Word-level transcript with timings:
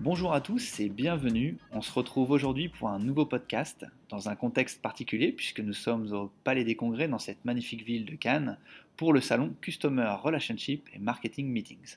Bonjour 0.00 0.32
à 0.32 0.40
tous 0.40 0.78
et 0.78 0.88
bienvenue. 0.88 1.58
On 1.72 1.80
se 1.80 1.90
retrouve 1.90 2.30
aujourd'hui 2.30 2.68
pour 2.68 2.88
un 2.88 3.00
nouveau 3.00 3.26
podcast 3.26 3.84
dans 4.10 4.28
un 4.28 4.36
contexte 4.36 4.80
particulier 4.80 5.32
puisque 5.32 5.58
nous 5.58 5.72
sommes 5.72 6.12
au 6.12 6.30
Palais 6.44 6.62
des 6.62 6.76
Congrès 6.76 7.08
dans 7.08 7.18
cette 7.18 7.44
magnifique 7.44 7.84
ville 7.84 8.04
de 8.04 8.14
Cannes 8.14 8.58
pour 8.96 9.12
le 9.12 9.20
salon 9.20 9.52
Customer 9.60 10.14
Relationship 10.22 10.88
et 10.94 11.00
Marketing 11.00 11.48
Meetings. 11.48 11.96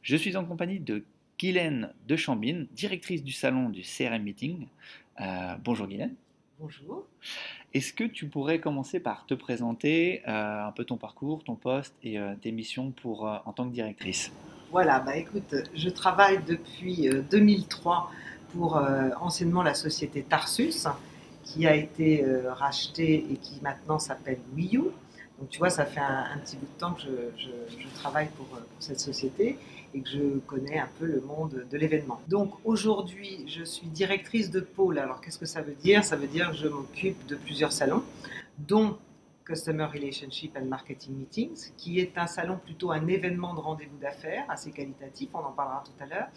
Je 0.00 0.14
suis 0.14 0.36
en 0.36 0.44
compagnie 0.44 0.78
de 0.78 1.02
Guylaine 1.40 1.92
de 2.06 2.14
Chambine, 2.14 2.68
directrice 2.70 3.24
du 3.24 3.32
salon 3.32 3.68
du 3.68 3.82
CRM 3.82 4.22
Meeting. 4.22 4.68
Euh, 5.20 5.56
bonjour 5.64 5.88
Guylaine. 5.88 6.14
Bonjour. 6.60 7.04
Est-ce 7.74 7.92
que 7.92 8.04
tu 8.04 8.28
pourrais 8.28 8.60
commencer 8.60 9.00
par 9.00 9.26
te 9.26 9.34
présenter 9.34 10.22
euh, 10.28 10.66
un 10.68 10.70
peu 10.70 10.84
ton 10.84 10.98
parcours, 10.98 11.42
ton 11.42 11.56
poste 11.56 11.96
et 12.04 12.16
euh, 12.16 12.36
tes 12.40 12.52
missions 12.52 12.92
pour, 12.92 13.24
en 13.24 13.52
tant 13.52 13.68
que 13.68 13.74
directrice? 13.74 14.30
Voilà, 14.70 15.00
bah 15.00 15.16
écoute, 15.16 15.54
je 15.74 15.88
travaille 15.88 16.40
depuis 16.44 17.10
2003 17.30 18.10
euh, 18.12 18.52
pour 18.52 18.76
euh, 18.76 19.10
anciennement 19.20 19.62
la 19.62 19.74
société 19.74 20.22
Tarsus, 20.22 20.86
qui 21.42 21.66
a 21.66 21.74
été 21.74 22.24
euh, 22.24 22.52
rachetée 22.52 23.26
et 23.30 23.36
qui 23.36 23.60
maintenant 23.62 23.98
s'appelle 23.98 24.38
Wii 24.54 24.76
Donc 24.76 25.48
tu 25.50 25.58
vois, 25.58 25.70
ça 25.70 25.84
fait 25.84 26.00
un, 26.00 26.38
petit 26.44 26.56
bout 26.56 26.66
de 26.66 26.78
temps 26.78 26.92
que 26.92 27.02
je, 27.36 27.48
travaille 27.96 28.28
pour, 28.36 28.46
cette 28.78 29.00
société 29.00 29.58
et 29.92 30.00
que 30.00 30.08
je 30.08 30.38
connais 30.46 30.78
un 30.78 30.88
peu 31.00 31.06
le 31.06 31.20
monde 31.20 31.66
de 31.68 31.76
l'événement. 31.76 32.20
Donc 32.28 32.52
aujourd'hui, 32.64 33.44
je 33.48 33.64
suis 33.64 33.88
directrice 33.88 34.50
de 34.50 34.60
pôle. 34.60 34.98
Alors 34.98 35.20
qu'est-ce 35.20 35.38
que 35.38 35.46
ça 35.46 35.62
veut 35.62 35.74
dire? 35.82 36.04
Ça 36.04 36.14
veut 36.14 36.28
dire 36.28 36.50
que 36.50 36.56
je 36.56 36.68
m'occupe 36.68 37.26
de 37.26 37.34
plusieurs 37.34 37.72
salons, 37.72 38.04
dont 38.58 38.96
Customer 39.44 39.84
Relationship 39.84 40.56
and 40.56 40.66
Marketing 40.66 41.16
Meetings, 41.16 41.72
qui 41.76 42.00
est 42.00 42.16
un 42.16 42.26
salon 42.26 42.58
plutôt 42.58 42.92
un 42.92 43.06
événement 43.06 43.54
de 43.54 43.60
rendez-vous 43.60 43.98
d'affaires, 43.98 44.44
assez 44.48 44.70
qualitatif, 44.70 45.30
on 45.34 45.38
en 45.38 45.52
parlera 45.52 45.82
tout 45.84 46.02
à 46.02 46.06
l'heure. 46.06 46.28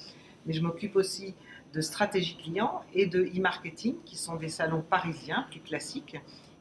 Mais 0.46 0.54
je 0.54 0.62
m'occupe 0.62 0.96
aussi 0.96 1.36
de 1.74 1.82
stratégie 1.82 2.36
client 2.36 2.82
et 2.94 3.06
de 3.06 3.24
e-marketing, 3.24 3.96
qui 4.06 4.18
sont 4.18 4.36
des 4.36 4.50
salons 4.50 4.82
parisiens 4.82 5.48
plus 5.50 5.62
classiques, 5.62 6.18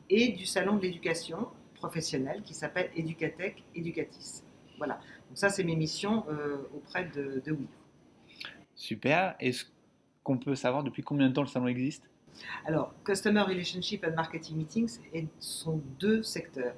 et 0.09 0.33
du 0.33 0.47
salon 0.47 0.77
de 0.77 0.83
l'éducation 0.83 1.49
professionnelle 1.75 2.43
qui 2.43 2.55
s'appelle 2.55 2.91
Educatech 2.97 3.63
Educatis. 3.75 4.43
Voilà, 4.79 4.95
donc 5.29 5.37
ça 5.37 5.49
c'est 5.49 5.65
mes 5.65 5.77
missions 5.77 6.25
euh, 6.29 6.69
auprès 6.75 7.05
de, 7.05 7.43
de. 7.45 7.57
Super, 8.75 9.35
est-ce 9.41 9.65
qu'on 10.23 10.39
peut 10.39 10.55
savoir 10.55 10.83
depuis 10.83 11.03
combien 11.03 11.29
de 11.29 11.33
temps 11.35 11.43
le 11.43 11.49
salon 11.49 11.67
existe? 11.67 12.09
Alors, 12.65 12.95
Customer 13.05 13.43
Relationship 13.43 14.05
and 14.05 14.15
Marketing 14.15 14.57
Meetings 14.57 14.99
sont 15.39 15.81
deux 15.99 16.23
secteurs. 16.23 16.75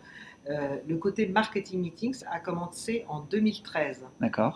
Euh, 0.50 0.76
le 0.86 0.98
côté 0.98 1.26
marketing 1.26 1.80
meetings 1.80 2.22
a 2.30 2.38
commencé 2.38 3.06
en 3.08 3.20
2013 3.20 4.04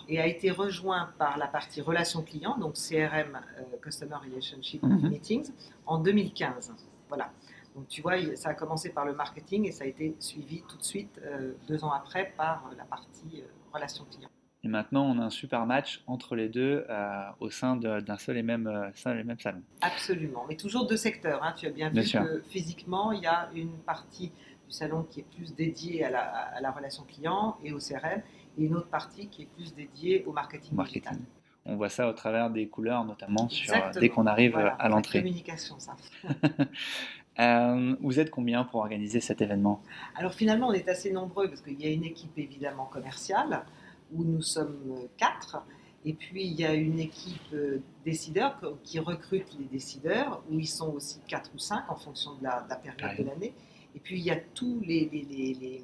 et 0.08 0.20
a 0.20 0.26
été 0.26 0.50
rejoint 0.50 1.08
par 1.18 1.38
la 1.38 1.46
partie 1.46 1.80
relations 1.80 2.22
clients, 2.22 2.58
donc 2.58 2.74
CRM, 2.74 3.40
euh, 3.58 3.62
Customer 3.80 4.16
Relationship 4.16 4.82
mhm. 4.82 5.08
Meetings, 5.08 5.50
en 5.86 5.98
2015. 5.98 6.74
Voilà. 7.08 7.32
Donc 7.74 7.88
tu 7.88 8.02
vois, 8.02 8.16
ça 8.36 8.50
a 8.50 8.54
commencé 8.54 8.90
par 8.90 9.06
le 9.06 9.14
marketing 9.14 9.66
et 9.66 9.72
ça 9.72 9.84
a 9.84 9.86
été 9.86 10.14
suivi 10.18 10.62
tout 10.68 10.76
de 10.76 10.84
suite, 10.84 11.20
euh, 11.24 11.52
deux 11.66 11.82
ans 11.84 11.92
après, 11.92 12.34
par 12.36 12.70
la 12.76 12.84
partie 12.84 13.42
relations 13.72 14.04
clients. 14.10 14.28
Et 14.64 14.68
maintenant, 14.68 15.04
on 15.04 15.20
a 15.20 15.24
un 15.24 15.30
super 15.30 15.66
match 15.66 16.02
entre 16.06 16.34
les 16.34 16.48
deux 16.48 16.84
euh, 16.90 17.22
au 17.38 17.48
sein 17.48 17.76
d'un 17.76 18.18
seul, 18.18 18.36
et 18.36 18.42
même, 18.42 18.66
euh, 18.66 18.90
seul 18.94 19.20
et 19.20 19.24
même 19.24 19.38
salon. 19.38 19.62
Absolument, 19.80 20.44
mais 20.48 20.56
toujours 20.56 20.86
deux 20.86 20.96
secteurs. 20.96 21.44
Hein. 21.44 21.54
Tu 21.56 21.66
as 21.66 21.70
bien 21.70 21.90
vu 21.90 22.02
que 22.02 22.42
physiquement, 22.48 23.12
il 23.12 23.22
y 23.22 23.26
a 23.26 23.50
une 23.54 23.78
partie 23.78 24.32
du 24.66 24.72
salon 24.72 25.04
qui 25.08 25.20
est 25.20 25.26
plus 25.36 25.54
dédiée 25.54 26.04
à 26.04 26.10
la, 26.60 26.70
relation 26.72 27.04
client 27.04 27.56
et 27.62 27.72
au 27.72 27.78
CRM, 27.78 28.20
et 28.58 28.64
une 28.64 28.74
autre 28.74 28.88
partie 28.88 29.28
qui 29.28 29.42
est 29.42 29.48
plus 29.56 29.74
dédiée 29.74 30.24
au 30.26 30.32
marketing, 30.32 30.76
digital. 30.76 31.16
On 31.64 31.76
voit 31.76 31.90
ça 31.90 32.08
au 32.08 32.12
travers 32.12 32.50
des 32.50 32.66
couleurs, 32.66 33.04
notamment 33.04 33.48
sur, 33.48 33.72
dès 34.00 34.08
qu'on 34.08 34.26
arrive 34.26 34.56
à 34.56 34.88
l'entrée. 34.88 35.20
communication, 35.20 35.78
ça. 35.78 35.94
Euh, 37.40 37.94
vous 38.00 38.18
êtes 38.18 38.30
combien 38.30 38.64
pour 38.64 38.80
organiser 38.80 39.20
cet 39.20 39.40
événement? 39.40 39.80
Alors 40.16 40.34
finalement, 40.34 40.68
on 40.68 40.72
est 40.72 40.88
assez 40.88 41.12
nombreux 41.12 41.48
parce 41.48 41.60
qu'il 41.60 41.80
y 41.80 41.86
a 41.86 41.90
une 41.90 42.04
équipe 42.04 42.36
évidemment 42.36 42.86
commerciale 42.86 43.64
où 44.12 44.24
nous 44.24 44.42
sommes 44.42 45.08
quatre. 45.16 45.62
Et 46.04 46.12
puis, 46.14 46.46
il 46.46 46.54
y 46.54 46.64
a 46.64 46.74
une 46.74 47.00
équipe 47.00 47.52
euh, 47.52 47.82
décideurs 48.04 48.58
qui 48.84 48.98
recrute 48.98 49.56
les 49.58 49.66
décideurs, 49.66 50.42
où 50.48 50.58
ils 50.58 50.68
sont 50.68 50.92
aussi 50.94 51.20
quatre 51.26 51.50
ou 51.54 51.58
cinq 51.58 51.84
en 51.90 51.96
fonction 51.96 52.34
de 52.36 52.44
la, 52.44 52.60
période 52.76 53.18
de 53.18 53.24
l'année. 53.24 53.54
Et 53.94 54.00
puis, 54.00 54.18
il 54.18 54.24
y 54.24 54.30
a 54.30 54.38
tous 54.54 54.80
les, 54.80 55.08
les, 55.12 55.82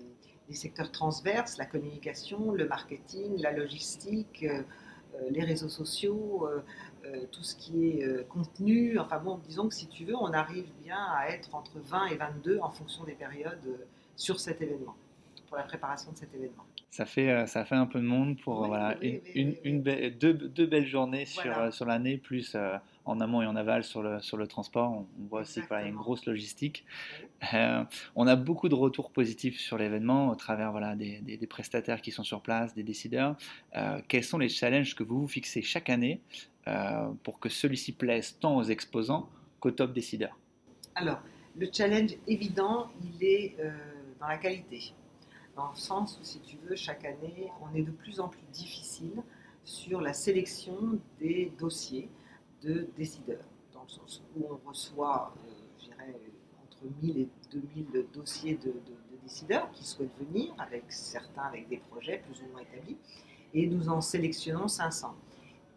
les, 0.48 0.54
secteurs 0.54 0.92
transverses, 0.92 1.58
la 1.58 1.66
communication, 1.66 2.52
le 2.52 2.68
marketing, 2.68 3.40
la 3.40 3.52
logistique, 3.52 4.44
euh, 4.44 4.62
euh, 5.14 5.30
les 5.30 5.42
réseaux 5.42 5.68
sociaux, 5.68 6.48
tout 7.32 7.42
ce 7.42 7.54
qui 7.54 7.88
est 7.88 8.26
contenu. 8.28 8.98
Enfin 8.98 9.18
bon, 9.18 9.38
disons 9.46 9.68
que 9.68 9.74
si 9.74 9.88
tu 9.88 10.06
veux, 10.06 10.16
on 10.16 10.32
arrive 10.32 10.66
bien 10.82 11.04
à 11.12 11.28
être 11.28 11.54
entre 11.54 11.78
20 11.78 12.06
et 12.06 12.16
22 12.16 12.60
en 12.62 12.70
fonction 12.70 13.04
des 13.04 13.12
périodes 13.12 13.78
sur 14.16 14.40
cet 14.40 14.62
événement, 14.62 14.96
pour 15.48 15.58
la 15.58 15.64
préparation 15.64 16.12
de 16.12 16.16
cet 16.16 16.34
événement 16.34 16.64
ça 16.94 17.06
fait, 17.06 17.28
euh, 17.28 17.46
ça 17.46 17.64
fait 17.64 17.74
un 17.74 17.86
peu 17.86 17.98
de 17.98 18.04
monde 18.04 18.38
pour 18.40 18.68
voilà, 18.68 18.96
une, 19.02 19.56
une, 19.64 19.82
deux, 19.82 20.32
deux, 20.32 20.66
belles 20.66 20.86
journées 20.86 21.26
sur, 21.26 21.58
euh, 21.58 21.72
sur 21.72 21.86
l'année, 21.86 22.18
plus 22.18 22.54
euh, 22.54 22.76
en 23.04 23.20
amont 23.20 23.42
et 23.42 23.46
en 23.46 23.56
aval 23.56 23.82
sur 23.82 24.00
le, 24.00 24.20
sur 24.20 24.36
le 24.36 24.46
transport. 24.46 24.92
On, 24.92 25.06
voit 25.28 25.40
aussi 25.40 25.60
qu'il 25.60 25.72
y 25.72 25.74
a 25.74 25.88
une 25.88 25.96
grosse 25.96 26.24
logistique. 26.24 26.84
on 28.14 28.26
a 28.28 28.36
beaucoup 28.36 28.68
de 28.68 28.76
retours 28.76 29.10
positifs 29.10 29.58
sur 29.58 29.76
l'événement 29.76 30.28
au 30.28 30.36
travers 30.36 30.70
voilà, 30.70 30.94
des, 30.94 31.18
des, 31.18 31.46
prestataires 31.48 32.00
qui 32.00 32.12
sont 32.12 32.22
sur 32.22 32.42
place, 32.42 32.76
des 32.76 32.84
décideurs. 32.84 33.36
quels 34.06 34.22
sont 34.22 34.38
les 34.38 34.48
challenges 34.48 34.94
que 34.94 35.02
vous 35.02 35.22
vous 35.22 35.28
fixez 35.28 35.62
chaque 35.62 35.90
année 35.90 36.20
pour 37.24 37.40
que 37.40 37.48
celui-ci 37.48 37.90
plaise 37.90 38.38
tant 38.38 38.56
aux 38.56 38.62
exposants 38.62 39.28
qu'aux 39.58 39.72
top 39.72 39.92
décideurs? 39.92 40.38
Alors, 40.94 41.20
le 41.58 41.66
challenge 41.72 42.12
évident, 42.28 42.86
il 43.02 43.26
est 43.26 43.56
dans 44.20 44.28
la 44.28 44.38
qualité 44.38 44.94
dans 45.56 45.70
le 45.70 45.76
sens 45.76 46.18
où, 46.20 46.24
si 46.24 46.40
tu 46.40 46.56
veux, 46.64 46.76
chaque 46.76 47.04
année, 47.04 47.50
on 47.60 47.74
est 47.74 47.82
de 47.82 47.90
plus 47.90 48.20
en 48.20 48.28
plus 48.28 48.46
difficile 48.52 49.22
sur 49.64 50.00
la 50.00 50.12
sélection 50.12 50.98
des 51.18 51.52
dossiers 51.58 52.10
de 52.62 52.88
décideurs, 52.96 53.44
dans 53.72 53.82
le 53.82 53.88
sens 53.88 54.22
où 54.36 54.46
on 54.50 54.68
reçoit, 54.68 55.34
euh, 55.36 55.50
je 55.78 55.84
dirais, 55.86 56.14
entre 56.62 56.78
1000 57.02 57.18
et 57.18 57.28
2000 57.52 58.06
dossiers 58.12 58.54
de, 58.56 58.74
décideurs 59.22 59.70
qui 59.72 59.84
souhaitent 59.84 60.16
venir, 60.18 60.54
avec 60.58 60.84
certains 60.88 61.44
avec 61.44 61.66
des 61.68 61.78
projets 61.78 62.22
plus 62.26 62.42
ou 62.42 62.52
moins 62.52 62.60
établis, 62.60 62.98
et 63.54 63.66
nous 63.66 63.88
en 63.88 64.02
sélectionnons 64.02 64.68
500. 64.68 65.14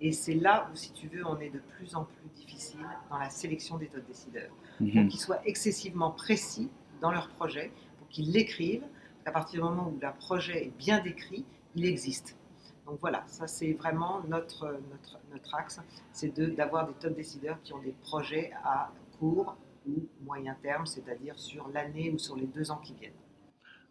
Et 0.01 0.11
c'est 0.11 0.33
là 0.33 0.69
où, 0.71 0.75
si 0.75 0.91
tu 0.91 1.07
veux, 1.07 1.25
on 1.25 1.39
est 1.39 1.49
de 1.49 1.59
plus 1.59 1.95
en 1.95 2.03
plus 2.03 2.29
difficile 2.35 2.85
dans 3.09 3.17
la 3.17 3.29
sélection 3.29 3.77
des 3.77 3.87
top 3.87 4.05
décideurs. 4.05 4.51
Pour 4.77 4.87
mhm. 4.87 5.07
qu'ils 5.07 5.19
soient 5.19 5.41
excessivement 5.45 6.11
précis 6.11 6.69
dans 7.01 7.11
leur 7.11 7.29
projet, 7.29 7.71
pour 7.99 8.07
qu'ils 8.09 8.31
l'écrivent, 8.31 8.85
à 9.27 9.31
partir 9.31 9.61
du 9.61 9.69
moment 9.69 9.89
où 9.89 9.99
le 10.01 10.07
projet 10.19 10.65
est 10.65 10.77
bien 10.77 10.99
décrit, 10.99 11.43
il 11.75 11.85
existe. 11.85 12.37
Donc 12.85 12.99
voilà, 13.01 13.23
ça 13.27 13.45
c'est 13.45 13.73
vraiment 13.73 14.21
notre, 14.27 14.79
notre, 14.89 15.19
notre 15.33 15.55
axe, 15.55 15.81
c'est 16.13 16.33
d'avoir 16.55 16.87
des 16.87 16.93
top 16.93 17.13
décideurs 17.13 17.57
qui 17.61 17.73
ont 17.73 17.79
des 17.79 17.93
projets 18.03 18.53
à 18.63 18.89
court 19.19 19.57
ou 19.85 20.07
moyen 20.23 20.55
terme, 20.61 20.85
c'est-à-dire 20.85 21.37
sur 21.37 21.67
l'année 21.73 22.09
ou 22.11 22.17
sur 22.17 22.37
les 22.37 22.45
deux 22.45 22.71
ans 22.71 22.77
qui 22.77 22.93
viennent. 22.93 23.11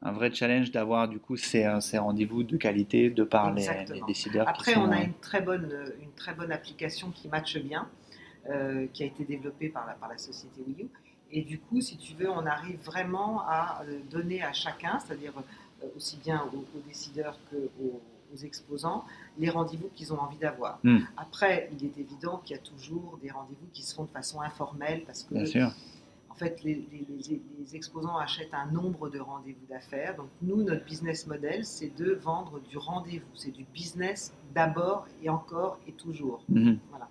Un 0.00 0.12
vrai 0.12 0.32
challenge 0.32 0.70
d'avoir 0.70 1.08
du 1.08 1.18
coup 1.18 1.36
ces, 1.36 1.66
ces 1.80 1.98
rendez-vous 1.98 2.42
de 2.42 2.56
qualité 2.56 3.10
de 3.10 3.24
par 3.24 3.52
les, 3.52 3.66
décideurs. 4.06 4.48
Après, 4.48 4.76
on 4.76 4.90
a 4.90 5.02
une 5.02 5.14
très, 5.14 5.42
bonne, 5.42 5.70
une 6.00 6.12
très 6.12 6.34
bonne 6.34 6.52
application 6.52 7.10
qui 7.10 7.28
matche 7.28 7.58
bien, 7.58 7.88
euh, 8.48 8.86
qui 8.92 9.02
a 9.02 9.06
été 9.06 9.24
développée 9.24 9.68
par 9.68 9.86
la, 9.86 9.94
par 9.94 10.08
la 10.08 10.18
société 10.18 10.62
Wii 10.66 10.84
U 10.84 10.88
et 11.32 11.42
du 11.42 11.58
coup, 11.58 11.80
si 11.80 11.96
tu 11.96 12.14
veux, 12.14 12.30
on 12.30 12.46
arrive 12.46 12.78
vraiment 12.84 13.42
à 13.42 13.82
euh, 13.82 14.00
donner 14.10 14.42
à 14.42 14.52
chacun, 14.52 14.98
c'est-à-dire 15.00 15.32
euh, 15.82 15.86
aussi 15.96 16.16
bien 16.18 16.44
aux, 16.52 16.80
décideurs 16.86 17.38
qu'aux 17.50 18.00
aux 18.32 18.36
exposants, 18.36 19.04
les 19.38 19.50
rendez-vous 19.50 19.88
qu'ils 19.94 20.12
ont 20.12 20.18
envie 20.18 20.38
d'avoir. 20.38 20.78
Hmm. 20.82 20.98
Après, 21.16 21.70
il 21.72 21.86
est 21.86 21.98
évident 21.98 22.38
qu'il 22.38 22.56
y 22.56 22.58
a 22.58 22.62
toujours 22.62 23.18
des 23.22 23.30
rendez-vous 23.30 23.66
qui 23.72 23.82
se 23.82 23.94
font 23.94 24.04
de 24.04 24.10
façon 24.10 24.40
informelle 24.40 25.04
parce 25.06 25.22
que, 25.22 25.34
en 26.28 26.34
fait, 26.34 26.62
les, 26.64 26.86
les, 26.92 27.76
exposants 27.76 28.18
achètent 28.18 28.52
un 28.52 28.66
nombre 28.66 29.08
de 29.08 29.18
rendez-vous 29.18 29.66
d'affaires. 29.68 30.16
Donc, 30.16 30.28
nous, 30.42 30.62
notre 30.62 30.84
business 30.84 31.26
model, 31.26 31.64
c'est 31.64 31.94
de 31.96 32.12
vendre 32.12 32.60
du 32.60 32.76
rendez-vous. 32.76 33.26
C'est 33.34 33.50
du 33.50 33.64
business 33.72 34.34
d'abord 34.54 35.06
et 35.22 35.30
encore 35.30 35.78
et 35.86 35.92
toujours. 35.92 36.42
Hmm. 36.48 36.74
Voilà. 36.90 37.08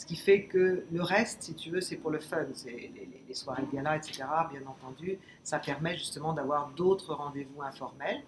Ce 0.00 0.06
qui 0.06 0.16
fait 0.16 0.44
que 0.44 0.86
le 0.90 1.02
reste, 1.02 1.42
si 1.42 1.54
tu 1.54 1.68
veux, 1.68 1.82
c'est 1.82 1.98
pour 1.98 2.10
le 2.10 2.20
fun. 2.20 2.46
C'est 2.54 2.90
les, 3.28 3.34
soirées 3.34 3.64
de 3.66 3.70
gala, 3.70 3.98
etc. 3.98 4.24
Bien 4.50 4.62
entendu, 4.66 5.18
ça 5.42 5.58
permet 5.58 5.94
justement 5.94 6.32
d'avoir 6.32 6.70
d'autres 6.70 7.12
rendez-vous 7.12 7.60
informels. 7.60 8.22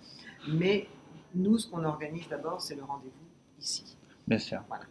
Mais 0.46 0.86
nous, 1.34 1.56
ce 1.56 1.70
qu'on 1.70 1.82
organise 1.84 2.28
d'abord, 2.28 2.60
c'est 2.60 2.74
le 2.74 2.84
rendez-vous 2.84 3.26
ici. 3.58 3.96
Bien 4.28 4.38
sûr. 4.38 4.60
Voilà. 4.69 4.84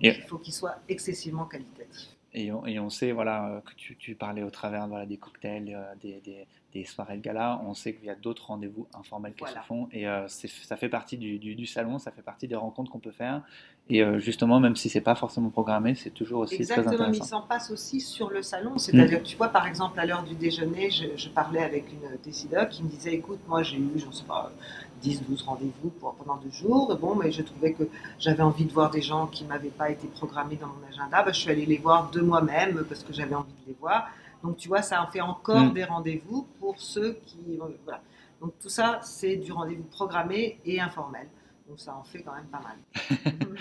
il 0.00 0.22
faut 0.22 0.38
qu'il 0.38 0.52
soit 0.52 0.80
excessivement 0.88 1.44
qualitatif. 1.44 2.08
Et 2.34 2.52
on, 2.52 2.66
et 2.66 2.78
on, 2.78 2.90
sait 2.90 3.12
voilà, 3.12 3.48
euh, 3.48 3.60
que 3.60 3.74
tu, 3.74 3.96
tu, 3.96 4.14
parlais 4.14 4.42
au 4.42 4.50
travers 4.50 4.86
voilà, 4.86 5.06
des 5.06 5.16
cocktails, 5.16 5.72
euh, 5.74 5.94
des, 6.02 6.20
des, 6.20 6.46
des, 6.72 6.84
soirées 6.84 7.16
de 7.16 7.22
gala. 7.22 7.60
On 7.64 7.74
sait 7.74 7.94
qu'il 7.94 8.04
y 8.04 8.10
a 8.10 8.14
d'autres 8.14 8.48
rendez-vous 8.48 8.86
informels 8.92 9.34
qui 9.34 9.46
se 9.46 9.58
font. 9.66 9.88
Et 9.92 10.06
euh, 10.06 10.26
ça 10.28 10.76
fait 10.76 10.88
partie 10.88 11.16
du, 11.16 11.38
du, 11.38 11.54
du, 11.54 11.64
salon, 11.64 11.98
ça 11.98 12.10
fait 12.10 12.22
partie 12.22 12.46
des 12.46 12.56
rencontres 12.56 12.90
qu'on 12.90 12.98
peut 12.98 13.12
faire. 13.12 13.42
Et 13.90 14.02
euh, 14.02 14.18
justement, 14.18 14.60
même 14.60 14.76
si 14.76 14.90
c'est 14.90 15.00
pas 15.00 15.14
forcément 15.14 15.48
programmé, 15.48 15.94
c'est 15.94 16.10
toujours 16.10 16.40
aussi 16.40 16.56
Exactement, 16.56 16.86
très 16.86 16.94
intéressant. 16.96 17.10
mais 17.10 17.26
il 17.26 17.28
s'en 17.28 17.40
passe 17.40 17.70
aussi 17.70 18.00
sur 18.00 18.28
le 18.28 18.42
salon. 18.42 18.76
C'est-à-dire, 18.76 19.20
mmh. 19.20 19.24
tu 19.24 19.36
vois, 19.36 19.48
par 19.48 19.66
exemple, 19.66 19.98
à 19.98 20.04
l'heure 20.04 20.22
du 20.22 20.34
déjeuner, 20.34 20.90
je, 20.90 21.04
je, 21.16 21.28
parlais 21.30 21.62
avec 21.62 21.86
une 21.90 22.18
décideur 22.22 22.68
qui 22.68 22.82
me 22.82 22.88
disait, 22.88 23.14
écoute, 23.14 23.38
moi 23.48 23.62
j'ai 23.62 23.78
eu, 23.78 23.90
j'en 23.96 24.12
sais 24.12 24.24
pas, 24.24 24.52
10, 25.00 25.22
12 25.22 25.42
rendez-vous 25.42 25.90
pendant 26.00 26.36
deux 26.36 26.50
jours. 26.50 26.92
Et 26.92 27.00
bon, 27.00 27.14
mais 27.14 27.32
je 27.32 27.40
trouvais 27.40 27.72
que 27.72 27.84
j'avais 28.18 28.42
envie 28.42 28.66
de 28.66 28.72
voir 28.72 28.90
des 28.90 29.00
gens 29.00 29.26
qui 29.26 29.44
m'avaient 29.44 29.68
pas 29.68 29.90
été 29.90 30.06
programmés 30.08 30.56
dans 30.56 30.68
mon 30.68 30.86
agenda. 30.86 31.22
Ben, 31.22 31.32
je 31.32 31.40
suis 31.40 31.50
allée 31.50 31.66
les 31.66 31.78
voir 31.78 32.10
de 32.10 32.20
moi-même 32.20 32.84
parce 32.88 33.02
que 33.02 33.14
j'avais 33.14 33.34
envie 33.34 33.52
de 33.64 33.68
les 33.68 33.76
voir. 33.80 34.08
Donc, 34.42 34.58
tu 34.58 34.68
vois, 34.68 34.82
ça 34.82 35.02
en 35.02 35.06
fait 35.06 35.22
encore 35.22 35.64
mmh. 35.64 35.72
des 35.72 35.84
rendez-vous 35.84 36.46
pour 36.60 36.78
ceux 36.78 37.18
qui. 37.24 37.58
Voilà. 37.84 38.02
Donc, 38.42 38.52
tout 38.60 38.68
ça, 38.68 39.00
c'est 39.02 39.36
du 39.36 39.50
rendez-vous 39.50 39.84
programmé 39.84 40.58
et 40.66 40.78
informel. 40.78 41.26
Donc 41.68 41.78
ça 41.78 41.94
en 41.94 42.02
fait 42.02 42.22
quand 42.22 42.32
même 42.32 42.46
pas 42.46 42.60
mal. 42.60 42.78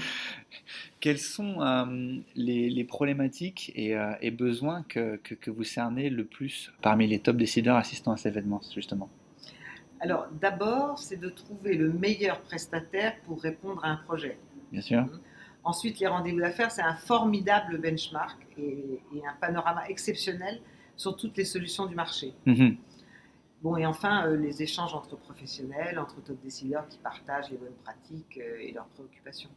Quelles 1.08 1.20
sont 1.20 1.62
euh, 1.62 2.18
les, 2.36 2.70
les, 2.70 2.84
problématiques 2.84 3.72
et, 3.76 3.96
euh, 3.96 4.12
et 4.20 4.30
besoins 4.30 4.84
que, 4.90 5.16
que, 5.16 5.36
que, 5.36 5.50
vous 5.50 5.64
cernez 5.64 6.10
le 6.10 6.26
plus 6.26 6.70
parmi 6.82 7.08
les 7.08 7.20
top 7.20 7.38
décideurs 7.38 7.78
assistant 7.78 8.12
à 8.12 8.18
ces 8.18 8.28
événements, 8.28 8.60
justement? 8.76 9.10
Alors 10.02 10.28
d'abord, 10.42 11.00
c'est 11.00 11.16
de 11.16 11.30
trouver 11.30 11.76
le 11.76 11.94
meilleur 11.94 12.42
prestataire 12.42 13.14
pour 13.24 13.42
répondre 13.42 13.86
à 13.86 13.92
un 13.92 13.96
projet. 13.96 14.38
Bien 14.74 14.82
sûr. 14.82 15.06
Ensuite, 15.64 15.98
les 16.02 16.08
rendez-vous 16.08 16.42
d'affaires, 16.42 16.72
c'est 16.72 16.82
un 16.82 16.96
formidable 16.96 17.78
benchmark 17.78 18.46
et, 18.58 19.00
et, 19.16 19.26
un 19.26 19.36
panorama 19.40 19.88
exceptionnel 19.88 20.60
sur 20.98 21.16
toutes 21.16 21.38
les 21.38 21.46
solutions 21.46 21.86
du 21.86 21.96
marché. 21.96 22.34
Mm 22.46 22.54
-hmm. 22.54 22.76
Bon, 23.62 23.78
et 23.78 23.86
enfin, 23.86 24.16
euh, 24.18 24.36
les 24.46 24.56
échanges 24.62 24.94
entre 24.94 25.16
professionnels, 25.28 25.98
entre 26.04 26.18
top 26.28 26.40
décideurs 26.44 26.86
qui 26.92 27.00
partagent 27.12 27.52
les 27.54 27.60
bonnes 27.64 27.80
pratiques 27.86 28.38
euh, 28.40 28.66
et 28.66 28.74
leurs 28.74 28.90
préoccupations. 28.96 29.54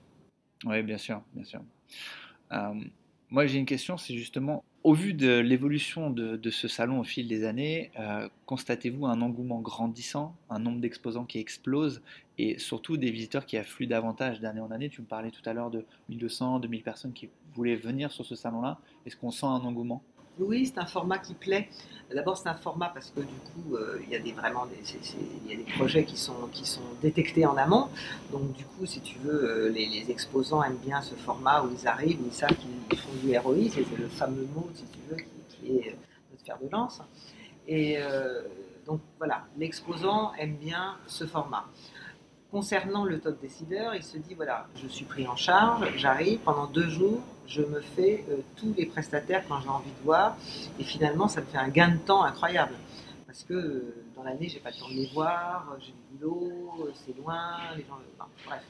Oui, 0.65 0.83
bien 0.83 0.99
sûr, 0.99 1.23
bien 1.33 1.45
sûr. 1.45 1.61
Euh, 2.53 2.75
moi, 3.31 3.47
j'ai 3.47 3.59
une 3.59 3.67
question, 3.67 3.97
c'est 3.97 4.15
justement, 4.15 4.65
au 4.83 4.95
vu 4.95 5.15
de 5.15 5.39
l'évolution 5.39 6.11
de, 6.11 6.51
ce 6.51 6.69
salon 6.69 7.01
au 7.01 7.05
fil 7.05 7.29
des 7.29 7.45
années, 7.45 7.91
euh, 7.99 8.29
constatez-vous 8.47 9.07
un 9.07 9.21
engouement 9.21 9.61
grandissant, 9.61 10.37
un 10.49 10.59
nombre 10.59 10.81
d'exposants 10.81 11.25
qui 11.25 11.39
explose 11.39 12.03
et 12.39 12.59
surtout 12.59 12.97
des 12.97 13.11
visiteurs 13.11 13.47
qui 13.47 13.57
affluent 13.57 13.87
davantage 13.87 14.41
d'année 14.41 14.61
en 14.61 14.71
année? 14.71 14.89
Tu 14.89 15.01
me 15.01 15.07
parlais 15.07 15.31
tout 15.31 15.49
à 15.49 15.53
l'heure 15.53 15.71
de 15.71 15.85
1200, 16.09 16.61
2000 16.61 16.83
personnes 16.83 17.12
qui 17.12 17.29
voulaient 17.55 17.77
venir 17.77 18.11
sur 18.11 18.25
ce 18.25 18.35
salon-là. 18.35 18.79
Est-ce 19.07 19.17
qu'on 19.17 19.31
sent 19.31 19.47
un 19.47 19.61
engouement? 19.61 20.03
Oui, 20.40 20.66
c'est 20.66 20.78
un 20.78 20.87
format 20.87 21.19
qui 21.19 21.34
plaît. 21.34 21.69
D'abord, 22.14 22.37
c'est 22.37 22.48
un 22.48 22.54
format 22.54 22.90
parce 22.92 23.10
que 23.10 23.20
du 23.20 23.26
coup, 23.26 23.76
euh, 23.76 24.00
il 24.02 24.10
y 24.10 24.16
a 24.16 24.19
des, 24.19 24.32
vraiment 24.32 24.66
y 25.46 25.52
a 25.52 25.56
des 25.56 25.72
projets 25.76 26.04
qui 26.04 26.16
sont, 26.16 26.48
qui 26.52 26.66
sont 26.66 26.82
détectés 27.00 27.46
en 27.46 27.56
amont. 27.56 27.88
Donc, 28.32 28.52
du 28.52 28.64
coup, 28.64 28.84
si 28.84 29.00
tu 29.00 29.19
veux, 29.20 29.44
euh, 29.44 29.69
les, 29.69 30.10
exposants 30.10 30.62
aiment 30.62 30.81
bien 30.84 31.00
ce 31.02 31.14
format 31.14 31.62
où 31.62 31.70
ils 31.72 31.87
arrivent, 31.87 32.20
où 32.20 32.26
ils 32.26 32.34
savent 32.34 32.56
qu'ils 32.88 32.98
font 32.98 33.12
du 33.22 33.37
ROI. 33.38 33.70
C'est 33.70 33.87
le 33.96 34.08
fameux 34.08 34.48
mot, 34.54 34.69
si 34.75 34.84
tu 34.87 34.98
veux, 35.08 35.16
qui, 35.48 35.76
est 35.76 35.96
notre 36.31 36.44
fer 36.44 36.58
de 36.60 36.69
lance. 36.69 37.00
Et 37.69 37.98
euh, 37.98 38.42
donc, 38.87 39.00
voilà, 39.19 39.44
l'exposant 39.56 40.32
aime 40.34 40.56
bien 40.56 40.96
ce 41.06 41.26
format 41.26 41.66
concernant 42.50 43.05
le 43.05 43.20
top 43.20 43.41
décideur, 43.41 43.94
il 43.94 44.02
se 44.02 44.19
dit 44.19 44.35
voilà, 44.35 44.67
je 44.75 44.88
suis 44.88 45.05
pris 45.05 45.26
en 45.26 45.37
charge, 45.37 45.87
j'arrive, 45.97 46.41
pendant 46.41 46.67
deux 46.67 46.88
jours, 46.88 47.20
je 47.47 47.62
me 47.62 47.81
fais 47.81 48.25
euh, 48.31 48.38
tous 48.56 48.75
les 48.76 48.87
prestataires 48.87 49.44
quand 49.49 49.61
j'ai 49.61 49.69
envie 49.69 49.91
de 49.91 50.05
voir, 50.05 50.37
et 50.79 50.85
finalement, 50.85 51.29
ça 51.29 51.41
me 51.41 51.47
fait 51.47 51.58
un 51.58 51.69
gain 51.69 51.91
de 51.91 51.99
temps 51.99 52.23
incroyable. 52.23 52.75
Parce 53.26 53.44
que 53.44 53.55
euh, 53.55 54.05
dans 54.17 54.25
l'année, 54.25 54.49
j'ai 54.49 54.58
pas 54.58 54.70
le 54.70 54.76
temps 54.76 54.88
de 54.88 54.94
les 54.94 55.11
voir, 55.12 55.76
j'ai 55.81 55.93
du 55.93 56.19
boulot, 56.19 56.73
euh, 56.81 56.91
c'est 56.94 57.17
loin, 57.17 57.58
les 57.76 57.85
gens. 57.85 57.99
Enfin, 58.19 58.29
bref. 58.47 58.62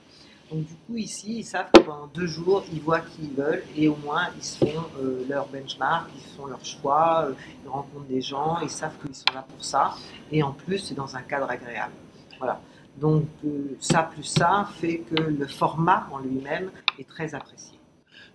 Donc, 0.51 0.65
du 0.65 0.75
coup, 0.75 0.97
ici, 0.97 1.39
ils 1.39 1.45
savent 1.45 1.71
que 1.73 1.81
pendant 1.81 2.09
deux 2.09 2.27
jours, 2.27 2.65
ils 2.73 2.81
voient 2.81 3.01
qui 3.01 3.23
ils 3.23 3.33
veulent, 3.33 3.63
et 3.77 3.89
au 3.89 3.97
moins, 3.97 4.29
ils 4.37 4.43
se 4.43 4.65
font 4.65 4.83
leur 5.29 5.47
benchmark, 5.47 6.11
ils 6.15 6.37
font 6.37 6.47
leur 6.47 6.65
choix, 6.65 7.29
ils 7.65 7.69
rencontrent 7.69 8.07
des 8.07 8.21
gens, 8.21 8.59
ils 8.61 8.69
savent 8.69 8.99
qu'ils 9.01 9.15
sont 9.15 9.33
là 9.33 9.47
pour 9.49 9.65
ça, 9.65 9.95
et 10.33 10.43
en 10.43 10.51
plus, 10.51 10.79
c'est 10.79 10.95
dans 10.95 11.15
un 11.15 11.23
cadre 11.23 11.49
agréable. 11.49 11.93
Voilà. 12.39 12.61
Donc 12.99 13.25
euh, 13.45 13.77
ça 13.81 14.03
plus 14.03 14.25
ça 14.25 14.69
fait 14.81 14.99
que 14.99 15.23
le 15.23 15.47
format 15.47 16.07
en 16.13 16.19
lui-même 16.19 16.71
est 16.99 17.09
très 17.09 17.35
apprécié. 17.35 17.79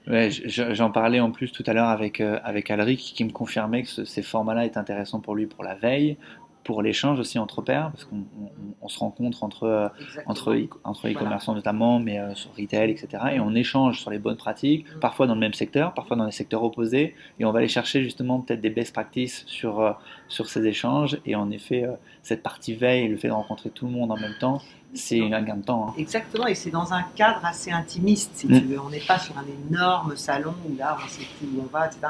J'en 0.08 0.92
parlais 0.92 1.20
en 1.20 1.32
plus 1.32 1.52
tout 1.52 1.64
à 1.66 1.74
l'heure 1.74 1.88
avec, 1.88 2.22
euh, 2.22 2.40
avec 2.44 2.70
Alric 2.70 3.00
qui 3.00 3.24
me 3.24 3.32
confirmait 3.32 3.84
que 3.84 3.90
ce, 3.90 4.06
ces 4.06 4.22
formats-là 4.22 4.66
est 4.66 4.78
intéressant 4.78 5.20
pour 5.20 5.36
lui 5.36 5.48
pour 5.48 5.64
la 5.64 5.74
veille, 5.74 6.18
pour 6.66 6.82
l'échange 6.82 7.20
aussi 7.20 7.40
entre 7.40 7.62
pairs, 7.62 7.92
parce 7.92 8.04
qu'on 8.06 8.18
on, 8.18 8.50
on 8.82 8.88
se 8.90 9.00
rencontre 9.00 9.44
entre, 9.44 9.64
euh, 9.64 9.88
entre, 10.26 10.58
entre 10.84 11.08
e-commerçants 11.08 11.54
voilà. 11.54 11.60
notamment, 11.60 12.00
mais 12.00 12.20
euh, 12.20 12.34
sur 12.34 12.50
retail, 12.56 12.90
etc. 12.90 13.24
Et 13.34 13.40
on 13.40 13.54
échange 13.54 14.02
sur 14.02 14.10
les 14.10 14.18
bonnes 14.18 14.36
pratiques, 14.36 14.86
mmh. 14.86 15.00
parfois 15.00 15.28
dans 15.28 15.36
le 15.36 15.40
même 15.40 15.54
secteur, 15.54 15.94
parfois 15.94 16.18
dans 16.18 16.26
des 16.26 16.32
secteurs 16.32 16.64
opposés, 16.64 17.14
et 17.40 17.46
on 17.46 17.52
va 17.52 17.60
aller 17.60 17.68
chercher 17.68 18.04
justement 18.04 18.40
peut-être 18.40 18.62
des 18.62 18.72
best 18.72 18.94
practices 18.94 19.44
sur, 19.46 19.80
euh, 19.80 19.92
sur 20.28 20.50
ces 20.50 20.66
échanges. 20.66 21.20
Et 21.28 21.36
en 21.36 21.52
effet, 21.52 21.84
euh, 21.84 21.94
cette 22.24 22.42
partie 22.42 22.74
veille, 22.74 23.08
le 23.08 23.18
fait 23.18 23.28
de 23.28 23.34
rencontrer 23.34 23.70
tout 23.70 23.86
le 23.86 23.92
monde 23.92 24.12
en 24.12 24.18
même 24.18 24.36
temps, 24.40 24.60
c'est 24.96 25.22
un 25.22 25.42
gain 25.42 25.58
de 25.58 25.64
temps. 25.64 25.90
Hein. 25.90 25.94
Exactement, 25.98 26.48
et 26.48 26.56
c'est 26.56 26.72
dans 26.72 26.94
un 26.94 27.04
cadre 27.16 27.44
assez 27.44 27.72
intimiste, 27.72 28.32
si 28.36 28.48
mmh. 28.48 28.60
tu 28.60 28.66
veux. 28.66 28.80
On 28.80 28.90
n'est 28.90 29.00
pas 29.00 29.20
sur 29.20 29.38
un 29.38 29.46
énorme 29.70 30.16
salon 30.16 30.54
où 30.68 30.76
là, 30.78 30.98
on 31.00 31.04
ne 31.04 31.10
sait 31.10 31.28
plus 31.38 31.48
où 31.48 31.62
on 31.62 31.72
va, 31.72 31.88
etc. 31.88 32.08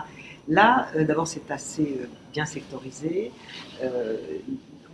Là, 0.47 0.87
euh, 0.95 1.03
d'abord, 1.03 1.27
c'est 1.27 1.49
assez 1.49 1.97
euh, 2.01 2.07
bien 2.31 2.45
sectorisé. 2.45 3.31
Euh, 3.83 4.17